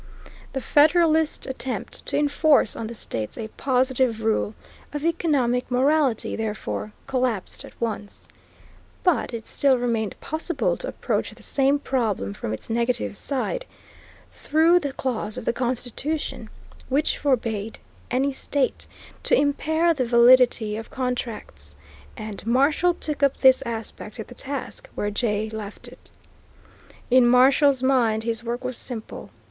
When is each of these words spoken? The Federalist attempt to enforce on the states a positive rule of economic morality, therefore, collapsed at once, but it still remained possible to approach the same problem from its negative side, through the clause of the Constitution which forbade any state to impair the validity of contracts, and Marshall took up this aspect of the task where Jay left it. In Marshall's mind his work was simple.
The 0.53 0.61
Federalist 0.61 1.45
attempt 1.45 2.07
to 2.07 2.17
enforce 2.17 2.75
on 2.75 2.87
the 2.87 2.95
states 2.95 3.37
a 3.37 3.49
positive 3.49 4.23
rule 4.23 4.55
of 4.93 5.05
economic 5.05 5.69
morality, 5.69 6.35
therefore, 6.35 6.91
collapsed 7.05 7.63
at 7.65 7.79
once, 7.79 8.27
but 9.03 9.31
it 9.31 9.45
still 9.45 9.77
remained 9.77 10.19
possible 10.19 10.75
to 10.77 10.87
approach 10.87 11.29
the 11.29 11.43
same 11.43 11.77
problem 11.77 12.33
from 12.33 12.51
its 12.51 12.67
negative 12.67 13.15
side, 13.15 13.65
through 14.31 14.79
the 14.79 14.91
clause 14.91 15.37
of 15.37 15.45
the 15.45 15.53
Constitution 15.53 16.49
which 16.89 17.19
forbade 17.19 17.77
any 18.09 18.33
state 18.33 18.87
to 19.21 19.35
impair 19.39 19.93
the 19.93 20.03
validity 20.05 20.77
of 20.77 20.89
contracts, 20.89 21.75
and 22.17 22.43
Marshall 22.47 22.95
took 22.95 23.21
up 23.21 23.37
this 23.37 23.61
aspect 23.67 24.17
of 24.17 24.25
the 24.25 24.33
task 24.33 24.89
where 24.95 25.11
Jay 25.11 25.47
left 25.51 25.87
it. 25.87 26.09
In 27.11 27.27
Marshall's 27.27 27.83
mind 27.83 28.23
his 28.23 28.43
work 28.43 28.63
was 28.63 28.77
simple. 28.77 29.29